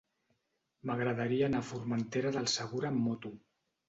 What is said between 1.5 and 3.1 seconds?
a Formentera del Segura amb